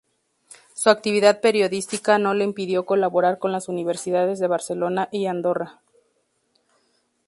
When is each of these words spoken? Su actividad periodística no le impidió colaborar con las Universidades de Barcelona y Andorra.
Su 0.73 0.89
actividad 0.89 1.41
periodística 1.41 2.17
no 2.17 2.33
le 2.33 2.43
impidió 2.43 2.87
colaborar 2.87 3.37
con 3.37 3.51
las 3.51 3.67
Universidades 3.69 4.39
de 4.39 4.47
Barcelona 4.47 5.07
y 5.11 5.27
Andorra. 5.27 5.79